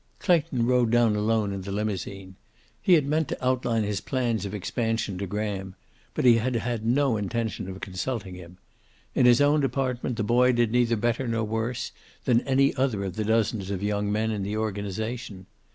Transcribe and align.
Clayton 0.17 0.65
rode 0.65 0.89
down 0.89 1.15
alone 1.15 1.53
in 1.53 1.61
the 1.61 1.71
limousine. 1.71 2.35
He 2.81 2.93
had 2.93 3.05
meant 3.05 3.27
to 3.27 3.45
outline 3.45 3.83
his 3.83 4.01
plans 4.01 4.45
of 4.45 4.53
expansion 4.55 5.19
to 5.19 5.27
Graham, 5.27 5.75
but 6.15 6.25
he 6.25 6.37
had 6.37 6.55
had 6.55 6.83
no 6.83 7.17
intention 7.17 7.67
of 7.69 7.81
consulting 7.81 8.33
him. 8.33 8.57
In 9.13 9.27
his 9.27 9.41
own 9.41 9.59
department 9.61 10.15
the 10.17 10.23
boy 10.23 10.53
did 10.53 10.71
neither 10.71 10.95
better 10.95 11.27
nor 11.27 11.43
worse 11.43 11.91
than 12.25 12.41
any 12.47 12.73
other 12.75 13.03
of 13.03 13.15
the 13.15 13.23
dozens 13.23 13.69
of 13.69 13.83
young 13.83 14.11
men 14.11 14.31
in 14.31 14.41
the 14.41 14.57
organization. 14.57 15.45